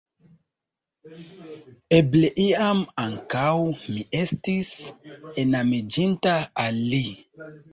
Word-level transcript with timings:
Eble, 1.97 2.31
iam, 2.45 2.81
ankaŭ 3.03 3.51
mi 3.75 4.07
estis 4.23 4.73
enamiĝinta 5.45 6.35
al 6.67 6.83
li. 6.95 7.05